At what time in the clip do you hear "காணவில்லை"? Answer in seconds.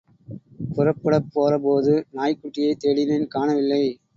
3.27-3.83